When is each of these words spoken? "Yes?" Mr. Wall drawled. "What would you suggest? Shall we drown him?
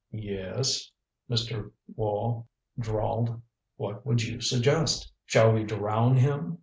"Yes?" 0.09 0.89
Mr. 1.29 1.71
Wall 1.95 2.47
drawled. 2.79 3.39
"What 3.75 4.03
would 4.03 4.23
you 4.23 4.41
suggest? 4.41 5.11
Shall 5.27 5.53
we 5.53 5.63
drown 5.63 6.15
him? 6.17 6.57